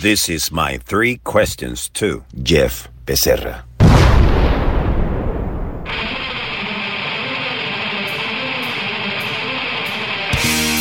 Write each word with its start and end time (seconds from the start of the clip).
This 0.00 0.30
is 0.30 0.50
my 0.50 0.78
three 0.78 1.18
questions 1.18 1.90
to 1.90 2.24
Jeff 2.42 2.88
Becerra. 3.04 3.64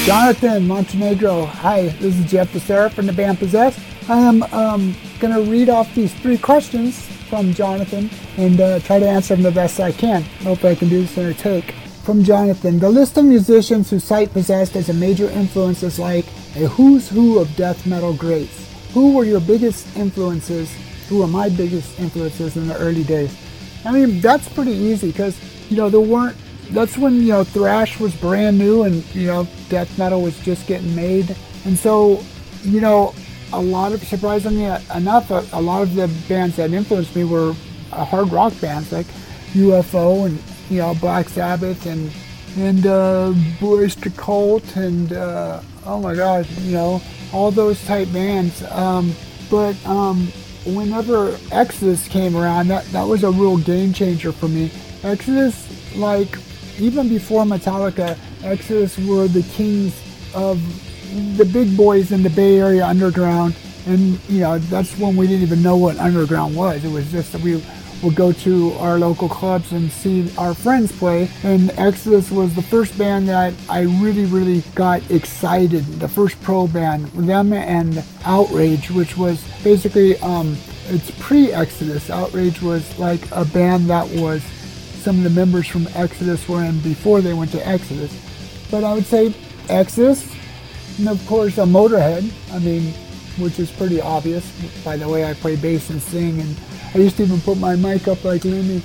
Jonathan 0.06 0.66
Montenegro. 0.66 1.44
Hi, 1.48 1.90
this 2.00 2.18
is 2.18 2.32
Jeff 2.32 2.54
Becerra 2.54 2.90
from 2.94 3.08
the 3.08 3.12
band 3.12 3.40
Possessed. 3.40 3.78
I 4.08 4.20
am 4.20 4.42
um, 4.54 4.96
going 5.20 5.34
to 5.34 5.52
read 5.52 5.68
off 5.68 5.94
these 5.94 6.14
three 6.14 6.38
questions 6.38 7.06
from 7.28 7.54
Jonathan 7.54 8.10
and 8.38 8.62
uh, 8.62 8.80
try 8.80 9.00
to 9.00 9.10
answer 9.10 9.36
them 9.36 9.44
the 9.44 9.52
best 9.52 9.82
I 9.82 9.92
can. 9.92 10.22
Hope 10.44 10.64
I 10.64 10.76
can 10.76 10.88
do 10.88 11.02
this 11.02 11.18
in 11.18 11.26
a 11.26 11.34
take. 11.34 11.74
From 12.06 12.24
Jonathan, 12.24 12.80
the 12.80 12.90
list 12.90 13.18
of 13.18 13.26
musicians 13.26 13.90
who 13.90 14.00
cite 14.00 14.32
Possessed 14.32 14.78
as 14.78 14.88
a 14.88 14.94
major 14.94 15.30
influence 15.32 15.84
is 15.84 16.00
like 16.00 16.26
a 16.56 16.70
who's 16.70 17.10
who 17.10 17.40
of 17.40 17.54
death 17.58 17.86
metal 17.86 18.14
greats. 18.14 18.70
Who 18.94 19.14
were 19.14 19.24
your 19.24 19.40
biggest 19.40 19.96
influences? 19.96 20.74
Who 21.10 21.20
were 21.20 21.28
my 21.28 21.50
biggest 21.50 22.00
influences 22.00 22.58
in 22.58 22.68
the 22.68 22.78
early 22.78 23.04
days? 23.04 23.36
I 23.86 23.92
mean, 23.92 24.20
that's 24.20 24.48
pretty 24.50 24.74
easy 24.74 25.12
because, 25.12 25.40
you 25.70 25.78
know, 25.78 25.90
there 25.90 26.00
weren't 26.00 26.36
that's 26.72 26.98
when 26.98 27.16
you 27.16 27.30
know 27.30 27.44
thrash 27.44 28.00
was 28.00 28.16
brand 28.16 28.58
new 28.58 28.84
and 28.84 29.04
you 29.16 29.28
know 29.28 29.48
death 29.70 29.98
metal 29.98 30.22
was 30.22 30.38
just 30.40 30.68
getting 30.68 30.96
made 30.96 31.36
and 31.66 31.78
so 31.78 32.24
you 32.62 32.80
know 32.80 33.14
a 33.54 33.62
lot 33.62 33.92
of 33.92 34.04
surprisingly 34.04 34.66
enough 34.96 35.32
a, 35.32 35.46
a 35.54 35.62
lot 35.62 35.82
of 35.82 35.96
the 35.96 36.08
bands 36.28 36.56
that 36.56 36.72
influenced 36.72 37.16
me 37.16 37.24
were 37.24 37.56
uh, 37.92 38.06
hard 38.06 38.32
rock 38.32 38.54
bands 38.62 38.92
like 38.92 39.08
ufo 39.54 40.28
and 40.28 40.40
you 40.70 40.78
know 40.78 40.94
black 40.96 41.28
sabbath 41.28 41.86
and 41.88 42.12
and 42.58 42.86
uh, 42.86 43.34
Blue 43.60 43.82
Oyster 43.82 44.10
Cult 44.12 44.76
and 44.76 45.14
uh, 45.14 45.62
oh 45.86 46.00
my 46.00 46.16
god 46.16 46.48
you 46.62 46.74
know 46.74 47.02
all 47.32 47.52
those 47.52 47.84
type 47.86 48.12
bands 48.12 48.64
um, 48.72 49.14
but 49.50 49.76
um, 49.86 50.28
whenever 50.66 51.38
exodus 51.52 52.08
came 52.08 52.36
around 52.36 52.68
that, 52.68 52.86
that 52.86 53.04
was 53.04 53.24
a 53.24 53.32
real 53.32 53.58
game 53.58 53.94
changer 53.94 54.32
for 54.32 54.48
me 54.48 54.72
exodus 55.04 55.68
like 55.96 56.38
even 56.80 57.10
before 57.10 57.44
Metallica, 57.44 58.18
Exodus 58.44 58.98
were 59.00 59.28
the 59.28 59.44
kings 59.44 59.94
of 60.34 60.60
the 61.38 61.46
big 61.46 61.76
boys 61.76 62.12
in 62.12 62.24
the 62.24 62.30
Bay 62.30 62.60
Area 62.60 62.86
underground. 62.86 63.56
And, 63.86 64.20
you 64.30 64.42
know, 64.42 64.60
that's 64.60 64.98
when 64.98 65.16
we 65.16 65.28
didn't 65.28 65.44
even 65.44 65.62
know 65.62 65.76
what 65.76 65.98
underground 65.98 66.56
was. 66.56 66.84
It 66.84 66.92
was 66.92 67.12
just 67.12 67.32
that 67.34 67.42
we 67.42 67.64
would 68.04 68.16
go 68.16 68.32
to 68.32 68.74
our 68.74 68.98
local 68.98 69.28
clubs 69.28 69.72
and 69.72 69.92
see 69.92 70.32
our 70.38 70.54
friends 70.54 70.92
play. 70.92 71.30
And 71.44 71.72
Exodus 71.72 72.32
was 72.32 72.56
the 72.56 72.62
first 72.62 72.98
band 72.98 73.28
that 73.30 73.54
I 73.70 73.82
really, 73.82 74.26
really 74.26 74.62
got 74.76 75.10
excited. 75.12 75.84
The 76.00 76.08
first 76.08 76.42
pro 76.42 76.68
band, 76.68 77.08
them 77.08 77.54
and 77.54 78.04
Outrage, 78.26 78.92
which 78.92 79.18
was 79.18 79.44
basically, 79.64 80.18
um, 80.20 80.58
it's 80.88 81.12
pre-Exodus. 81.20 82.10
Outrage 82.10 82.62
was 82.62 82.98
like 82.98 83.30
a 83.32 83.46
band 83.46 83.90
that 83.90 84.08
was 84.10 84.44
some 85.00 85.18
of 85.18 85.24
the 85.24 85.30
members 85.30 85.68
from 85.68 85.88
Exodus 85.96 86.48
were 86.48 86.64
in 86.64 86.80
before 86.82 87.22
they 87.22 87.34
went 87.34 87.52
to 87.52 87.68
Exodus. 87.68 88.14
But 88.70 88.84
I 88.84 88.94
would 88.94 89.06
say 89.06 89.34
Exodus, 89.70 90.36
and 90.98 91.10
of 91.10 91.26
course 91.26 91.58
a 91.58 91.62
Motorhead. 91.64 92.32
I 92.54 92.60
mean, 92.60 92.94
which 93.40 93.60
is 93.60 93.72
pretty 93.72 94.02
obvious 94.02 94.50
by 94.84 94.98
the 94.98 95.08
way 95.08 95.26
I 95.26 95.34
play 95.34 95.56
bass 95.56 95.90
and 95.90 96.02
sing. 96.02 96.40
And 96.40 96.56
I 96.94 97.00
used 97.00 97.18
to 97.18 97.24
even 97.24 97.42
put 97.42 97.58
my 97.58 97.76
mic 97.76 98.08
up 98.08 98.24
like 98.24 98.46
Lemmy 98.46 98.82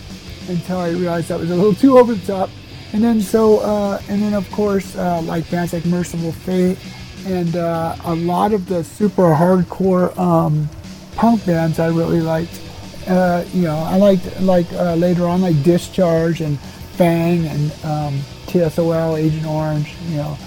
until 0.48 0.78
I 0.78 0.90
realized 0.90 1.28
that 1.28 1.40
was 1.40 1.50
a 1.50 1.56
little 1.56 1.74
too 1.84 1.98
over 1.98 2.14
the 2.14 2.26
top. 2.26 2.50
And 2.92 3.02
then 3.02 3.20
so, 3.20 3.58
uh, 3.58 4.00
and 4.08 4.22
then 4.22 4.34
of 4.34 4.50
course, 4.52 4.96
uh, 4.96 5.20
like 5.22 5.50
bands 5.50 5.72
like 5.72 5.84
Mercyful 5.84 6.32
Fate 6.32 6.78
and 7.26 7.56
uh, 7.56 7.96
a 8.04 8.14
lot 8.14 8.52
of 8.52 8.66
the 8.66 8.84
super 8.84 9.34
hardcore 9.34 10.16
um, 10.18 10.68
punk 11.16 11.44
bands 11.46 11.78
I 11.78 11.88
really 11.88 12.20
liked 12.20 12.60
uh, 13.06 13.44
you 13.52 13.62
know, 13.62 13.76
I 13.76 13.96
liked 13.96 14.40
like 14.40 14.70
uh, 14.72 14.94
later 14.94 15.26
on 15.26 15.42
like 15.42 15.62
Discharge 15.62 16.40
and 16.40 16.58
Fang 16.96 17.46
and 17.46 17.72
um, 17.84 18.20
TSOL, 18.46 19.18
Agent 19.18 19.46
Orange. 19.46 19.94
You 20.08 20.16
know, 20.18 20.38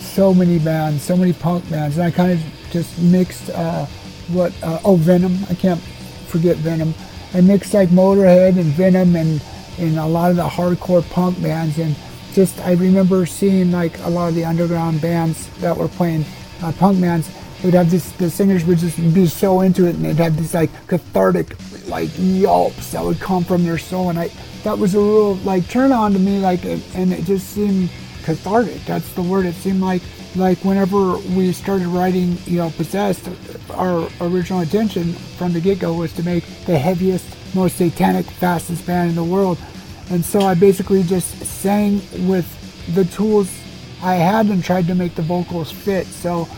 so 0.00 0.34
many 0.34 0.58
bands, 0.58 1.02
so 1.02 1.16
many 1.16 1.32
punk 1.32 1.68
bands, 1.70 1.96
and 1.96 2.04
I 2.04 2.10
kind 2.10 2.32
of 2.32 2.42
just 2.72 2.98
mixed 2.98 3.50
uh, 3.50 3.86
what 4.28 4.52
uh, 4.62 4.80
oh 4.84 4.96
Venom. 4.96 5.38
I 5.48 5.54
can't 5.54 5.80
forget 6.26 6.56
Venom. 6.56 6.94
I 7.34 7.40
mixed 7.40 7.74
like 7.74 7.90
Motorhead 7.90 8.58
and 8.58 8.72
Venom 8.72 9.14
and 9.14 9.42
and 9.78 9.98
a 9.98 10.06
lot 10.06 10.30
of 10.30 10.36
the 10.36 10.48
hardcore 10.48 11.08
punk 11.10 11.40
bands 11.42 11.78
and 11.78 11.96
just 12.32 12.58
I 12.60 12.72
remember 12.72 13.26
seeing 13.26 13.70
like 13.70 13.98
a 14.00 14.10
lot 14.10 14.28
of 14.28 14.34
the 14.34 14.44
underground 14.44 15.00
bands 15.00 15.48
that 15.60 15.76
were 15.76 15.88
playing 15.88 16.24
uh, 16.62 16.72
punk 16.72 17.00
bands 17.00 17.30
would 17.62 17.74
have 17.74 17.90
this 17.90 18.10
the 18.12 18.28
singers 18.28 18.64
would 18.64 18.78
just 18.78 18.96
be 19.14 19.26
so 19.26 19.60
into 19.60 19.86
it 19.86 19.94
and 19.96 20.04
they'd 20.04 20.16
have 20.16 20.36
these 20.36 20.54
like 20.54 20.70
cathartic 20.88 21.56
like 21.86 22.10
yelps 22.16 22.92
that 22.92 23.04
would 23.04 23.20
come 23.20 23.44
from 23.44 23.64
their 23.64 23.78
soul 23.78 24.10
and 24.10 24.18
I 24.18 24.30
that 24.64 24.78
was 24.78 24.94
a 24.94 24.98
real 24.98 25.34
like 25.36 25.68
turn 25.68 25.92
on 25.92 26.12
to 26.12 26.18
me 26.18 26.38
like 26.38 26.64
and 26.64 27.12
it 27.12 27.24
just 27.24 27.48
seemed 27.48 27.90
cathartic. 28.22 28.84
That's 28.84 29.10
the 29.14 29.22
word. 29.22 29.46
It 29.46 29.54
seemed 29.54 29.80
like 29.80 30.02
like 30.34 30.58
whenever 30.64 31.18
we 31.36 31.52
started 31.52 31.86
writing 31.88 32.38
you 32.46 32.58
know 32.58 32.70
possessed 32.70 33.28
our 33.70 34.08
original 34.20 34.60
intention 34.60 35.12
from 35.12 35.52
the 35.52 35.60
get-go 35.60 35.92
was 35.92 36.12
to 36.14 36.22
make 36.22 36.44
the 36.64 36.78
heaviest 36.78 37.26
most 37.54 37.76
satanic 37.76 38.24
fastest 38.26 38.86
band 38.86 39.10
in 39.10 39.16
the 39.16 39.24
world. 39.24 39.58
And 40.10 40.24
so 40.24 40.40
I 40.40 40.54
basically 40.54 41.02
just 41.02 41.28
sang 41.44 42.00
with 42.26 42.46
the 42.94 43.04
tools 43.04 43.50
I 44.02 44.14
had 44.14 44.46
and 44.46 44.64
tried 44.64 44.86
to 44.88 44.94
make 44.94 45.14
the 45.14 45.22
vocals 45.22 45.70
fit. 45.70 46.06
So 46.06 46.48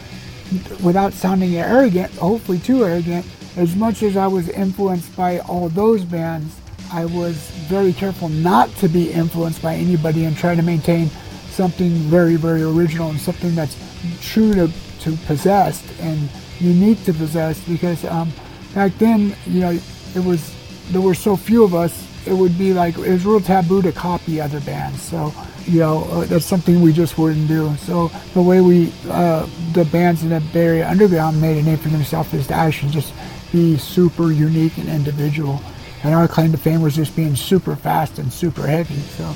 without 0.83 1.13
sounding 1.13 1.57
arrogant, 1.57 2.13
hopefully 2.15 2.59
too 2.59 2.85
arrogant, 2.85 3.27
as 3.57 3.77
much 3.77 4.03
as 4.03 4.17
I 4.17 4.27
was 4.27 4.49
influenced 4.49 5.15
by 5.17 5.41
all 5.41 5.69
those 5.69 6.05
bands, 6.05 6.55
I 6.93 7.05
was 7.05 7.37
very 7.69 7.93
careful 7.93 8.29
not 8.29 8.71
to 8.77 8.89
be 8.89 9.11
influenced 9.11 9.63
by 9.63 9.75
anybody 9.75 10.25
and 10.25 10.37
try 10.37 10.55
to 10.55 10.63
maintain 10.63 11.11
something 11.55 11.91
very, 12.11 12.37
very 12.37 12.63
original 12.63 13.11
and 13.11 13.21
something 13.21 13.55
that's 13.55 13.77
true 14.21 14.53
to, 14.53 14.71
to 15.01 15.17
Possessed 15.27 15.85
and 16.01 16.29
unique 16.59 17.03
to 17.05 17.15
Possessed 17.15 17.67
because 17.69 18.05
um, 18.05 18.33
back 18.75 18.93
then, 18.99 19.35
you 19.47 19.61
know, 19.61 19.79
it 20.15 20.25
was 20.25 20.55
there 20.91 21.01
were 21.01 21.15
so 21.15 21.37
few 21.37 21.65
of 21.65 21.75
us, 21.75 22.07
it 22.27 22.33
would 22.33 22.57
be 22.59 22.73
like 22.73 22.97
it 22.99 23.11
was 23.11 23.25
real 23.25 23.41
taboo 23.41 23.83
to 23.83 23.93
copy 23.93 24.41
other 24.41 24.61
bands. 24.61 25.01
So 25.03 25.33
you 25.67 25.81
know 25.81 26.05
uh, 26.05 26.25
that's 26.25 26.45
something 26.45 26.81
we 26.81 26.93
just 26.93 27.19
wouldn't 27.19 27.49
do. 27.49 27.75
So 27.77 28.09
the 28.33 28.43
way 28.43 28.61
we 28.61 28.93
uh, 29.09 29.47
the 29.73 29.85
bands 29.87 30.23
in 30.23 30.31
the 30.31 30.41
Bay 30.53 30.67
Area 30.67 30.89
underground 30.89 31.41
made 31.41 31.59
a 31.59 31.63
name 31.63 31.79
for 31.79 31.89
themselves 31.89 32.33
is 32.35 32.47
to 32.49 32.55
actually 32.55 32.93
just 32.93 33.13
be 33.53 33.77
super 33.77 34.33
unique 34.33 34.77
and 34.79 34.89
individual. 34.89 35.61
And 36.03 36.15
our 36.15 36.29
claim 36.29 36.53
to 36.53 36.59
fame 36.59 36.83
was 36.83 36.97
just 36.97 37.17
being 37.17 37.35
super 37.35 37.77
fast 37.77 38.19
and 38.19 38.33
super 38.33 38.67
heavy. 38.67 39.01
So 39.01 39.35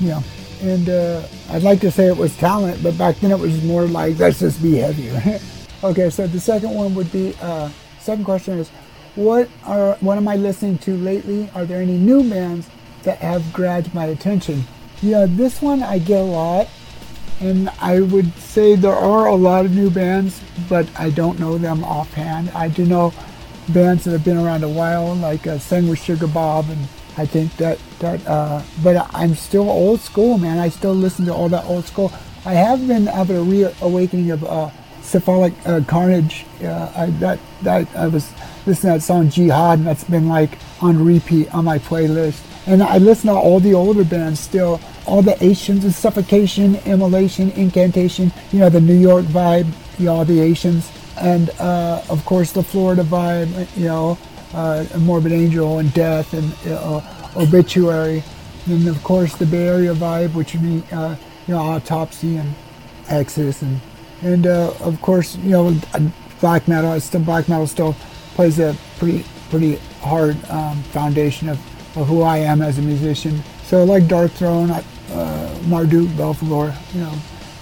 you 0.00 0.08
know. 0.08 0.22
And 0.62 0.88
uh, 0.88 1.22
I'd 1.50 1.62
like 1.62 1.80
to 1.80 1.90
say 1.90 2.06
it 2.06 2.16
was 2.16 2.36
talent, 2.36 2.82
but 2.82 2.98
back 2.98 3.16
then 3.16 3.30
it 3.30 3.38
was 3.38 3.62
more 3.62 3.86
like 3.86 4.18
let's 4.18 4.40
just 4.40 4.62
be 4.62 4.76
heavier. 4.76 5.40
okay, 5.84 6.10
so 6.10 6.26
the 6.26 6.40
second 6.40 6.74
one 6.74 6.94
would 6.94 7.10
be 7.12 7.34
uh, 7.40 7.70
second 8.00 8.24
question 8.24 8.58
is 8.58 8.68
what 9.14 9.48
are 9.64 9.94
what 10.00 10.16
am 10.16 10.28
I 10.28 10.36
listening 10.36 10.78
to 10.78 10.96
lately? 10.96 11.50
Are 11.54 11.64
there 11.64 11.80
any 11.80 11.96
new 11.96 12.28
bands 12.28 12.68
that 13.02 13.18
have 13.18 13.52
grabbed 13.52 13.94
my 13.94 14.06
attention? 14.06 14.64
Yeah, 15.00 15.26
this 15.28 15.62
one 15.62 15.82
I 15.82 15.98
get 15.98 16.20
a 16.20 16.24
lot, 16.24 16.68
and 17.40 17.68
I 17.80 18.00
would 18.00 18.32
say 18.38 18.74
there 18.74 18.92
are 18.92 19.26
a 19.26 19.34
lot 19.34 19.64
of 19.64 19.74
new 19.74 19.90
bands, 19.90 20.40
but 20.68 20.88
I 20.98 21.10
don't 21.10 21.38
know 21.38 21.56
them 21.56 21.84
offhand. 21.84 22.50
I 22.50 22.68
do 22.68 22.84
know 22.84 23.12
bands 23.68 24.04
that 24.04 24.12
have 24.12 24.24
been 24.24 24.38
around 24.38 24.64
a 24.64 24.68
while, 24.68 25.14
like 25.14 25.46
uh, 25.46 25.58
Sang 25.58 25.88
with 25.88 26.00
Sugar 26.00 26.26
Bob, 26.26 26.68
and 26.68 26.88
I 27.18 27.26
think 27.26 27.56
that 27.56 27.78
that. 27.98 28.24
Uh, 28.26 28.62
but 28.82 28.96
I'm 29.12 29.34
still 29.34 29.68
old 29.68 30.00
school, 30.00 30.38
man. 30.38 30.58
I 30.58 30.68
still 30.68 30.94
listen 30.94 31.26
to 31.26 31.34
all 31.34 31.48
that 31.48 31.64
old 31.64 31.84
school. 31.84 32.12
I 32.44 32.54
have 32.54 32.86
been 32.86 33.06
having 33.06 33.36
a 33.36 33.42
reawakening 33.42 34.30
of 34.30 34.44
uh, 34.44 34.70
Cephalic 35.02 35.52
uh, 35.66 35.80
Carnage. 35.86 36.46
Uh, 36.62 36.92
I, 36.96 37.06
that 37.18 37.40
that 37.62 37.96
I 37.96 38.06
was 38.06 38.30
listening 38.66 38.92
to 38.92 38.98
that 38.98 39.02
song 39.02 39.30
Jihad, 39.30 39.80
and 39.80 39.86
that's 39.88 40.04
been 40.04 40.28
like 40.28 40.58
on 40.80 41.04
repeat 41.04 41.52
on 41.52 41.64
my 41.64 41.78
playlist. 41.78 42.40
And 42.68 42.82
I 42.82 42.98
listen 42.98 43.28
to 43.28 43.34
all 43.34 43.60
the 43.60 43.74
older 43.74 44.04
bands 44.04 44.38
still, 44.38 44.80
all 45.06 45.22
the 45.22 45.42
Asians 45.42 45.84
and 45.84 45.94
Suffocation, 45.94 46.76
Immolation, 46.84 47.50
Incantation, 47.52 48.30
you 48.52 48.60
know, 48.60 48.68
the 48.68 48.80
New 48.80 48.94
York 48.98 49.24
vibe, 49.24 49.66
you 49.98 50.06
know, 50.06 50.16
all 50.16 50.24
the 50.24 50.38
Asians. 50.38 50.92
And 51.18 51.50
uh, 51.58 52.02
of 52.10 52.24
course 52.26 52.52
the 52.52 52.62
Florida 52.62 53.02
vibe, 53.02 53.74
you 53.76 53.86
know, 53.86 54.18
Morbid 54.98 55.32
Angel 55.32 55.78
and 55.78 55.92
Death 55.92 56.32
and 56.32 56.52
uh, 56.72 57.00
Obituary. 57.36 58.22
And 58.66 58.88
of 58.88 59.02
course 59.02 59.34
the 59.36 59.46
Bay 59.46 59.68
Area 59.68 59.94
vibe, 59.94 60.34
which 60.34 60.54
would 60.54 60.62
be, 60.62 60.82
uh, 60.94 61.16
you 61.46 61.54
know, 61.54 61.60
Autopsy 61.60 62.36
and 62.36 62.54
Exodus 63.08 63.62
and 63.62 63.80
and 64.22 64.46
uh, 64.46 64.72
of 64.80 65.00
course, 65.00 65.36
you 65.36 65.50
know, 65.50 65.80
black 66.40 66.66
metal. 66.66 66.98
Still, 67.00 67.20
black 67.20 67.48
metal 67.48 67.66
still 67.66 67.94
plays 68.34 68.58
a 68.58 68.76
pretty 68.98 69.24
pretty 69.50 69.76
hard 70.00 70.36
um, 70.50 70.82
foundation 70.84 71.48
of, 71.48 71.58
of 71.96 72.06
who 72.06 72.22
I 72.22 72.38
am 72.38 72.62
as 72.62 72.78
a 72.78 72.82
musician. 72.82 73.42
So 73.64 73.84
like 73.84 74.04
Darkthrone, 74.04 74.70
uh, 75.12 75.58
Marduk, 75.66 76.08
Belphegor, 76.10 76.74
you 76.94 77.00
know, 77.00 77.10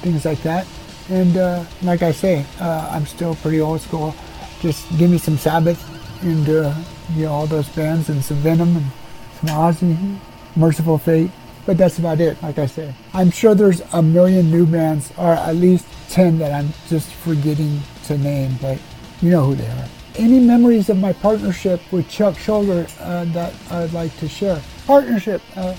things 0.03 0.25
like 0.25 0.43
that. 0.43 0.67
And 1.09 1.37
uh, 1.37 1.65
like 1.83 2.03
I 2.03 2.11
say, 2.11 2.45
uh, 2.61 2.89
I'm 2.91 3.07
still 3.07 3.37
pretty 3.37 3.61
old 3.61 3.81
school. 3.81 4.15
Just 4.61 4.89
give 4.99 5.11
me 5.11 5.19
some 5.19 5.37
Sabbath 5.37 5.96
and 6.23 6.49
uh, 6.49 6.75
you 7.15 7.25
know 7.25 7.33
all 7.33 7.47
those 7.47 7.69
bands 7.71 8.09
and 8.09 8.25
some 8.25 8.39
Venom 8.39 8.77
and 8.77 8.87
some 9.41 9.49
Ozzy, 9.51 10.19
Mercyful 10.57 10.99
Fate. 10.99 11.31
But 11.65 11.79
that's 11.79 11.99
about 11.99 12.21
it. 12.21 12.41
Like 12.43 12.59
I 12.59 12.67
say, 12.67 12.95
I'm 13.13 13.31
sure 13.31 13.55
there's 13.55 13.81
a 13.93 14.03
million 14.03 14.51
new 14.51 14.67
bands, 14.67 15.13
or 15.17 15.33
at 15.33 15.57
least 15.57 15.87
ten 16.09 16.39
that 16.39 16.53
I'm 16.53 16.73
just 16.89 17.13
forgetting 17.13 17.81
to 18.05 18.19
name. 18.19 18.57
But 18.61 18.79
you 19.21 19.31
know 19.31 19.47
who 19.47 19.55
they 19.55 19.67
are 19.67 19.89
any 20.19 20.41
memories 20.41 20.89
of 20.89 20.97
my 20.99 21.13
partnership 21.13 21.81
with 21.93 22.09
Chuck 22.09 22.35
Schuldiner 22.35 22.91
uh, 23.01 23.25
that 23.33 23.53
I'd 23.71 23.93
like 23.93 24.17
to 24.19 24.29
share. 24.29 24.61
Partnership. 24.87 25.43
Uh, 25.57 25.75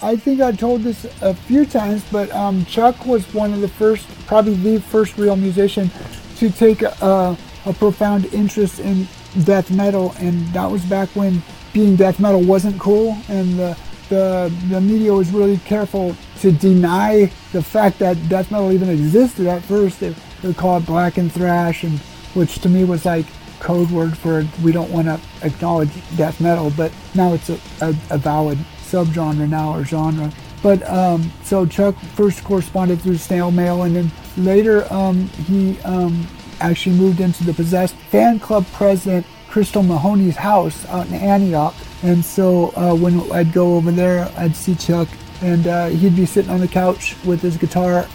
I 0.00 0.16
think 0.16 0.40
I 0.40 0.52
told 0.52 0.82
this 0.82 1.06
a 1.22 1.34
few 1.34 1.66
times, 1.66 2.04
but 2.12 2.30
um, 2.32 2.64
Chuck 2.66 3.04
was 3.06 3.32
one 3.34 3.52
of 3.52 3.60
the 3.60 3.68
first, 3.68 4.08
probably 4.26 4.76
the 4.76 4.80
first 4.80 5.16
real 5.18 5.36
musician 5.36 5.90
to 6.36 6.50
take 6.50 6.82
a, 6.82 7.36
a 7.66 7.72
profound 7.72 8.26
interest 8.26 8.78
in 8.78 9.08
death 9.44 9.70
metal, 9.70 10.14
and 10.18 10.46
that 10.48 10.70
was 10.70 10.84
back 10.84 11.08
when 11.10 11.42
being 11.72 11.96
death 11.96 12.18
metal 12.18 12.42
wasn't 12.42 12.78
cool, 12.80 13.16
and 13.28 13.58
the, 13.58 13.76
the, 14.08 14.52
the 14.68 14.80
media 14.80 15.12
was 15.12 15.30
really 15.30 15.58
careful 15.58 16.16
to 16.40 16.52
deny 16.52 17.30
the 17.52 17.62
fact 17.62 17.98
that 17.98 18.16
death 18.28 18.50
metal 18.50 18.72
even 18.72 18.88
existed 18.88 19.46
at 19.46 19.62
first. 19.62 20.00
They, 20.00 20.10
they 20.40 20.48
would 20.48 20.56
call 20.56 20.78
it 20.78 20.86
black 20.86 21.18
and 21.18 21.30
thrash, 21.30 21.84
and 21.84 21.98
which 22.34 22.60
to 22.60 22.68
me 22.68 22.84
was 22.84 23.04
like 23.04 23.26
code 23.60 23.90
word 23.90 24.16
for 24.16 24.46
we 24.62 24.70
don't 24.72 24.90
want 24.90 25.06
to 25.06 25.20
acknowledge 25.42 25.90
death 26.16 26.40
metal, 26.40 26.72
but 26.76 26.92
now 27.14 27.32
it's 27.34 27.50
a, 27.50 27.58
a, 27.80 27.88
a 28.10 28.18
valid 28.18 28.58
subgenre 28.82 29.48
now 29.48 29.74
or 29.74 29.84
genre. 29.84 30.32
But 30.62 30.88
um, 30.88 31.30
so 31.44 31.66
Chuck 31.66 31.96
first 32.14 32.42
corresponded 32.44 33.00
through 33.00 33.18
snail 33.18 33.50
mail, 33.50 33.82
and 33.82 33.94
then 33.94 34.10
later 34.36 34.92
um, 34.92 35.28
he 35.46 35.78
um, 35.82 36.26
actually 36.60 36.96
moved 36.96 37.20
into 37.20 37.44
the 37.44 37.54
Possessed 37.54 37.94
fan 37.94 38.38
club 38.38 38.66
president 38.72 39.26
Crystal 39.48 39.82
Mahoney's 39.82 40.36
house 40.36 40.86
out 40.86 41.06
in 41.06 41.14
Antioch. 41.14 41.74
And 42.02 42.24
so 42.24 42.72
uh, 42.76 42.94
when 42.94 43.30
I'd 43.32 43.52
go 43.52 43.76
over 43.76 43.90
there, 43.90 44.30
I'd 44.36 44.54
see 44.54 44.74
Chuck, 44.74 45.08
and 45.42 45.66
uh, 45.66 45.86
he'd 45.86 46.14
be 46.14 46.26
sitting 46.26 46.50
on 46.50 46.60
the 46.60 46.68
couch 46.68 47.16
with 47.24 47.40
his 47.40 47.56
guitar, 47.56 48.06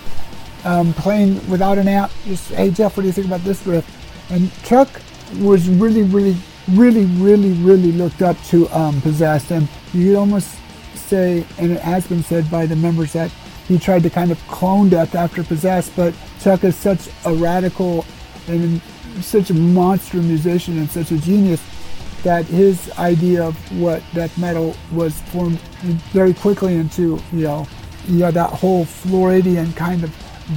um, 0.63 0.93
playing 0.93 1.35
without 1.49 1.77
an 1.77 1.87
amp. 1.87 2.11
Just 2.25 2.51
hey 2.51 2.69
Jeff, 2.71 2.95
what 2.95 3.01
do 3.01 3.07
you 3.07 3.13
think 3.13 3.27
about 3.27 3.41
this 3.41 3.65
riff? 3.65 3.85
And 4.31 4.51
Chuck 4.63 4.89
was 5.39 5.67
really, 5.67 6.03
really, 6.03 6.37
really, 6.69 7.05
really, 7.05 7.51
really 7.53 7.91
looked 7.91 8.21
up 8.21 8.41
to 8.45 8.69
um, 8.69 9.01
Possessed. 9.01 9.51
And 9.51 9.67
you 9.93 10.11
could 10.11 10.17
almost 10.17 10.55
say, 10.95 11.45
and 11.57 11.71
it 11.71 11.81
has 11.81 12.07
been 12.07 12.23
said 12.23 12.49
by 12.49 12.65
the 12.65 12.75
members, 12.75 13.13
that 13.13 13.31
he 13.67 13.77
tried 13.77 14.03
to 14.03 14.09
kind 14.09 14.31
of 14.31 14.39
clone 14.47 14.89
Death 14.89 15.15
after 15.15 15.43
Possessed. 15.43 15.95
But 15.95 16.13
Chuck 16.39 16.63
is 16.63 16.75
such 16.75 17.09
a 17.25 17.33
radical 17.33 18.05
and 18.47 18.81
such 19.21 19.49
a 19.49 19.53
monster 19.53 20.17
musician 20.17 20.77
and 20.77 20.89
such 20.89 21.11
a 21.11 21.17
genius 21.17 21.61
that 22.23 22.45
his 22.45 22.89
idea 22.97 23.43
of 23.43 23.55
what 23.79 24.01
death 24.13 24.37
metal 24.37 24.75
was 24.91 25.19
formed 25.21 25.59
very 26.11 26.33
quickly 26.33 26.75
into, 26.75 27.19
you 27.31 27.41
know, 27.43 27.67
you 28.07 28.19
know 28.19 28.31
that 28.31 28.49
whole 28.49 28.85
Floridian 28.85 29.71
kind 29.73 30.03
of 30.03 30.09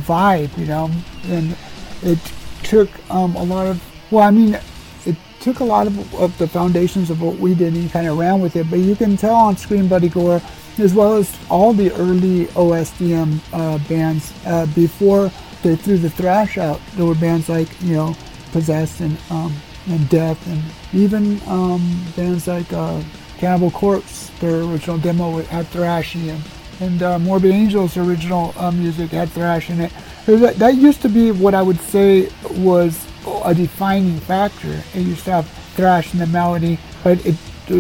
vibe, 0.07 0.57
you 0.57 0.67
know, 0.67 0.91
and 1.25 1.57
it 2.03 2.19
took 2.63 2.89
um, 3.11 3.35
a 3.37 3.43
lot 3.43 3.67
of 3.67 3.83
well, 4.11 4.27
I 4.27 4.31
mean, 4.31 4.59
it 5.05 5.17
took 5.41 5.61
a 5.61 5.65
lot 5.65 5.87
of, 5.87 6.15
of 6.15 6.37
the 6.39 6.47
foundations 6.47 7.11
of 7.11 7.21
what 7.21 7.37
we 7.37 7.55
did 7.55 7.75
and 7.75 7.91
kind 7.91 8.07
of 8.07 8.19
ran 8.19 8.41
with 8.41 8.55
it, 8.57 8.71
but 8.71 8.79
you 8.79 8.95
can 8.95 9.17
tell 9.17 9.35
on 9.35 9.57
Scream 9.57 9.89
Bloody 9.89 10.09
Gore, 10.09 10.41
as 10.79 10.95
well 10.95 11.15
as 11.15 11.37
all 11.51 11.73
the 11.73 11.91
early 11.93 12.47
OSDM 12.47 13.41
uh, 13.53 13.79
bands, 13.89 14.33
uh, 14.47 14.67
before 14.75 15.31
they 15.67 15.75
threw 15.77 15.99
the 15.99 16.11
thrash 16.11 16.59
out, 16.59 16.81
there 16.95 17.05
were 17.05 17.15
bands 17.17 17.49
like, 17.49 17.69
you 17.83 17.95
know, 17.95 18.15
Possessed 18.53 19.01
and, 19.01 19.19
um, 19.31 19.55
and 19.89 20.09
Death, 20.09 20.47
and 20.47 20.63
even 20.95 21.41
um, 21.49 22.01
bands 22.17 22.47
like 22.47 22.73
uh, 22.73 23.03
Cannibal 23.39 23.71
Corpse, 23.73 24.31
their 24.41 24.63
original 24.63 24.97
demo 24.97 25.43
had 25.43 25.67
thrash 25.67 26.15
and, 26.15 26.41
and 26.81 27.03
uh, 27.03 27.19
Morbid 27.19 27.51
Angel's 27.51 27.97
original 27.97 28.55
uh, 28.57 28.71
music 28.71 29.11
had 29.11 29.29
thrash 29.31 29.69
in 29.69 29.81
it. 29.81 29.93
That, 30.27 30.57
that 30.57 30.77
used 30.77 31.03
to 31.03 31.09
be 31.09 31.33
what 31.33 31.55
I 31.55 31.63
would 31.63 31.81
say 31.81 32.31
was 32.53 33.05
a 33.45 33.55
defining 33.55 34.21
factor. 34.21 34.81
It 34.95 35.03
used 35.03 35.25
to 35.25 35.33
have 35.33 35.49
thrash 35.75 36.15
in 36.15 36.21
the 36.21 36.27
melody, 36.29 36.79
but 37.03 37.25
it 37.27 37.37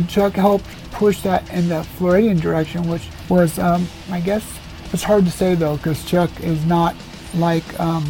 Chuck 0.08 0.34
helped 0.34 0.66
push 0.90 1.20
that 1.22 1.48
in 1.52 1.68
the 1.68 1.84
Floridian 1.84 2.38
direction, 2.38 2.88
which 2.88 3.08
was, 3.28 3.58
um, 3.60 3.86
I 4.10 4.20
guess, 4.20 4.44
it's 4.92 5.04
hard 5.04 5.24
to 5.24 5.30
say 5.30 5.54
though, 5.54 5.76
because 5.76 6.04
Chuck 6.04 6.30
is 6.40 6.64
not 6.66 6.96
like 7.36 7.78
um, 7.78 8.04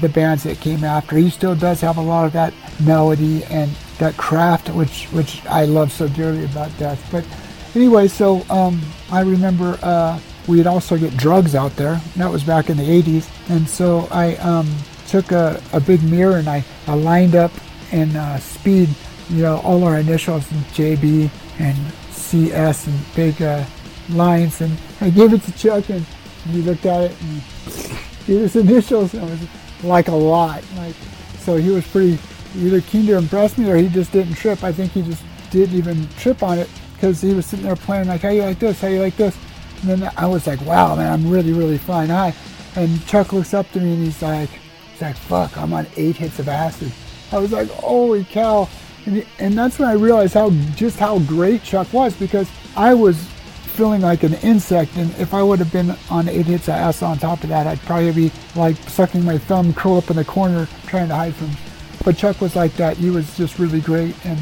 the 0.00 0.08
bands 0.08 0.44
that 0.44 0.60
came 0.60 0.84
after. 0.84 1.16
He 1.16 1.30
still 1.30 1.54
does 1.54 1.80
have 1.80 1.96
a 1.96 2.02
lot 2.02 2.26
of 2.26 2.32
that 2.32 2.54
melody 2.84 3.44
and 3.44 3.70
that 3.98 4.16
craft, 4.16 4.68
which 4.70 5.06
which 5.06 5.44
I 5.46 5.64
love 5.64 5.92
so 5.92 6.08
dearly 6.08 6.44
about 6.44 6.76
Death. 6.78 7.06
But 7.10 7.26
anyway, 7.74 8.08
so 8.08 8.44
um, 8.50 8.80
I 9.10 9.20
remember 9.20 9.78
uh, 9.82 10.18
we'd 10.46 10.66
also 10.66 10.96
get 10.96 11.16
drugs 11.16 11.54
out 11.54 11.76
there. 11.76 12.00
That 12.16 12.30
was 12.30 12.44
back 12.44 12.70
in 12.70 12.76
the 12.76 13.02
80s, 13.02 13.28
and 13.50 13.68
so 13.68 14.08
I 14.10 14.36
um, 14.36 14.68
took 15.10 15.32
a, 15.32 15.60
a 15.72 15.80
big 15.80 16.02
mirror 16.04 16.36
and 16.36 16.48
I, 16.48 16.64
I 16.86 16.94
lined 16.94 17.34
up 17.34 17.50
in 17.90 18.14
uh, 18.14 18.38
speed, 18.38 18.88
you 19.28 19.42
know, 19.42 19.58
all 19.58 19.82
our 19.82 19.98
initials, 19.98 20.44
JB 20.72 21.28
and 21.58 21.76
CS 22.12 22.86
and 22.86 23.14
big 23.16 23.42
uh, 23.42 23.64
lines. 24.10 24.60
And 24.60 24.78
I 25.00 25.10
gave 25.10 25.32
it 25.32 25.42
to 25.42 25.52
Chuck 25.52 25.90
and 25.90 26.06
he 26.50 26.62
looked 26.62 26.86
at 26.86 27.10
it 27.10 27.16
and 27.22 27.42
his 28.38 28.56
initials. 28.56 29.12
Was 29.12 29.40
like 29.82 30.08
a 30.08 30.14
lot. 30.14 30.62
Like, 30.76 30.94
so 31.38 31.56
he 31.56 31.70
was 31.70 31.86
pretty 31.86 32.18
either 32.56 32.80
keen 32.80 33.06
to 33.06 33.16
impress 33.16 33.56
me 33.56 33.70
or 33.70 33.76
he 33.76 33.88
just 33.88 34.12
didn't 34.12 34.34
trip. 34.34 34.62
I 34.64 34.72
think 34.72 34.92
he 34.92 35.02
just 35.02 35.22
didn't 35.50 35.76
even 35.76 36.08
trip 36.18 36.42
on 36.42 36.58
it 36.58 36.68
because 36.94 37.20
he 37.20 37.32
was 37.32 37.46
sitting 37.46 37.64
there 37.64 37.76
playing 37.76 38.08
like, 38.08 38.22
how 38.22 38.30
you 38.30 38.42
like 38.42 38.58
this? 38.58 38.80
How 38.80 38.88
you 38.88 39.00
like 39.00 39.16
this? 39.16 39.36
And 39.82 39.90
then 40.02 40.12
I 40.16 40.26
was 40.26 40.46
like, 40.46 40.60
wow, 40.62 40.94
man, 40.96 41.12
I'm 41.12 41.30
really, 41.30 41.52
really 41.52 41.78
flying 41.78 42.10
high. 42.10 42.34
And 42.76 43.04
Chuck 43.06 43.32
looks 43.32 43.54
up 43.54 43.70
to 43.72 43.80
me 43.80 43.94
and 43.94 44.04
he's 44.04 44.22
like, 44.22 44.50
He's 45.00 45.02
like, 45.06 45.16
fuck, 45.16 45.56
I'm 45.56 45.72
on 45.72 45.86
eight 45.96 46.16
hits 46.16 46.38
of 46.40 46.48
acid. 46.48 46.92
I 47.32 47.38
was 47.38 47.52
like, 47.52 47.70
holy 47.70 48.24
cow. 48.24 48.68
And, 49.06 49.24
and 49.38 49.56
that's 49.56 49.78
when 49.78 49.88
I 49.88 49.92
realized 49.92 50.34
how 50.34 50.50
just 50.76 50.98
how 50.98 51.20
great 51.20 51.62
Chuck 51.62 51.90
was 51.90 52.14
because 52.14 52.50
I 52.76 52.92
was 52.92 53.26
feeling 53.80 54.02
like 54.02 54.24
an 54.24 54.34
insect, 54.42 54.94
and 54.96 55.10
if 55.14 55.32
I 55.32 55.42
would 55.42 55.58
have 55.58 55.72
been 55.72 55.96
on 56.10 56.28
eight 56.28 56.44
hits 56.44 56.68
of 56.68 56.74
acid 56.74 57.04
on 57.04 57.18
top 57.18 57.42
of 57.44 57.48
that, 57.48 57.66
I'd 57.66 57.80
probably 57.80 58.12
be 58.12 58.32
like 58.54 58.76
sucking 58.90 59.24
my 59.24 59.38
thumb, 59.38 59.72
curl 59.72 59.96
up 59.96 60.10
in 60.10 60.16
the 60.16 60.24
corner, 60.24 60.68
trying 60.86 61.08
to 61.08 61.14
hide 61.16 61.34
from. 61.34 61.48
But 62.04 62.18
Chuck 62.18 62.42
was 62.42 62.54
like 62.54 62.74
that. 62.74 62.98
He 62.98 63.08
was 63.08 63.34
just 63.38 63.58
really 63.58 63.80
great, 63.80 64.14
and 64.26 64.38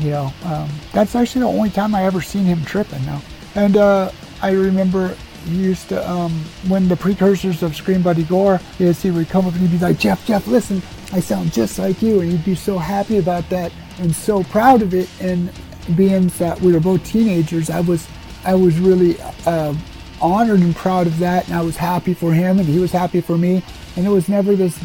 you 0.00 0.10
know, 0.10 0.30
um, 0.44 0.68
that's 0.92 1.14
actually 1.14 1.40
the 1.40 1.48
only 1.48 1.70
time 1.70 1.94
I 1.94 2.04
ever 2.04 2.20
seen 2.20 2.44
him 2.44 2.62
tripping 2.66 3.02
now. 3.06 3.22
And 3.54 3.78
uh, 3.78 4.12
I 4.42 4.50
remember 4.50 5.16
he 5.46 5.56
used 5.56 5.88
to, 5.88 6.06
um, 6.06 6.32
when 6.68 6.86
the 6.86 6.96
precursors 6.96 7.62
of 7.62 7.74
Scream 7.74 8.02
Bloody 8.02 8.24
Gore 8.24 8.60
is, 8.78 9.00
he 9.00 9.10
would 9.10 9.30
come 9.30 9.46
up 9.46 9.54
and 9.54 9.62
he'd 9.62 9.78
be 9.78 9.82
like, 9.82 9.98
Jeff, 9.98 10.26
Jeff, 10.26 10.46
listen, 10.46 10.82
I 11.14 11.20
sound 11.20 11.54
just 11.54 11.78
like 11.78 12.02
you. 12.02 12.20
And 12.20 12.30
he'd 12.30 12.44
be 12.44 12.54
so 12.54 12.76
happy 12.76 13.16
about 13.16 13.48
that 13.48 13.72
and 14.00 14.14
so 14.14 14.42
proud 14.44 14.82
of 14.82 14.92
it. 14.92 15.08
And 15.22 15.50
being 15.96 16.28
that 16.28 16.60
we 16.60 16.74
were 16.74 16.80
both 16.80 17.06
teenagers, 17.06 17.70
I 17.70 17.80
was, 17.80 18.06
I 18.46 18.54
was 18.54 18.78
really 18.78 19.16
uh, 19.44 19.74
honored 20.20 20.60
and 20.60 20.74
proud 20.74 21.06
of 21.06 21.18
that. 21.18 21.46
And 21.48 21.56
I 21.56 21.62
was 21.62 21.76
happy 21.76 22.14
for 22.14 22.32
him 22.32 22.58
and 22.58 22.68
he 22.68 22.78
was 22.78 22.92
happy 22.92 23.20
for 23.20 23.36
me. 23.36 23.62
And 23.96 24.06
it 24.06 24.10
was 24.10 24.28
never 24.28 24.54
this 24.54 24.78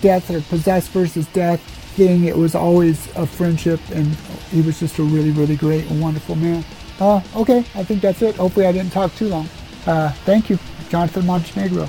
death 0.00 0.30
or 0.30 0.40
possessed 0.40 0.90
versus 0.90 1.26
death 1.28 1.60
thing. 1.96 2.24
It 2.24 2.36
was 2.36 2.54
always 2.54 3.14
a 3.16 3.26
friendship 3.26 3.80
and 3.92 4.06
he 4.50 4.62
was 4.62 4.78
just 4.78 4.98
a 4.98 5.02
really, 5.02 5.32
really 5.32 5.56
great 5.56 5.90
and 5.90 6.00
wonderful 6.00 6.36
man. 6.36 6.64
Uh, 7.00 7.20
okay, 7.36 7.58
I 7.74 7.84
think 7.84 8.00
that's 8.00 8.22
it. 8.22 8.36
Hopefully 8.36 8.66
I 8.66 8.72
didn't 8.72 8.92
talk 8.92 9.14
too 9.14 9.28
long. 9.28 9.48
Uh, 9.86 10.10
thank 10.24 10.50
you, 10.50 10.58
Jonathan 10.88 11.26
Montenegro. 11.26 11.88